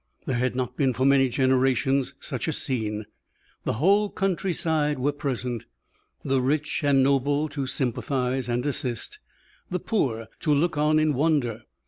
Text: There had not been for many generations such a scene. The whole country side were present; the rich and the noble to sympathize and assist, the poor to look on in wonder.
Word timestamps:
There 0.25 0.35
had 0.37 0.55
not 0.55 0.75
been 0.75 0.93
for 0.95 1.05
many 1.05 1.29
generations 1.29 2.15
such 2.19 2.47
a 2.47 2.53
scene. 2.53 3.05
The 3.65 3.73
whole 3.73 4.09
country 4.09 4.51
side 4.51 4.97
were 4.97 5.11
present; 5.11 5.67
the 6.25 6.41
rich 6.41 6.83
and 6.83 6.97
the 6.97 7.03
noble 7.03 7.47
to 7.49 7.67
sympathize 7.67 8.49
and 8.49 8.65
assist, 8.65 9.19
the 9.69 9.77
poor 9.77 10.27
to 10.39 10.55
look 10.55 10.75
on 10.75 10.97
in 10.97 11.13
wonder. 11.13 11.65